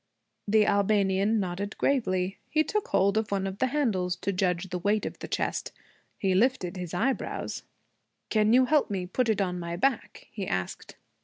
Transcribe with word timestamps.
The 0.47 0.65
Albanian 0.65 1.39
nodded 1.39 1.77
gravely. 1.77 2.39
He 2.49 2.63
took 2.63 2.87
hold 2.87 3.19
of 3.19 3.29
one 3.29 3.45
of 3.45 3.59
the 3.59 3.67
handles, 3.67 4.15
to 4.15 4.33
judge 4.33 4.69
the 4.71 4.79
weight 4.79 5.05
of 5.05 5.19
the 5.19 5.27
chest. 5.27 5.71
He 6.17 6.33
lifted 6.33 6.75
his 6.75 6.91
eyebrows. 6.95 7.61
'Can 8.31 8.51
you 8.51 8.65
help 8.65 8.89
me 8.89 9.05
put 9.05 9.29
it 9.29 9.41
on 9.41 9.59
my 9.59 9.75
back?' 9.75 10.25
he 10.31 10.47
asked. 10.47 10.95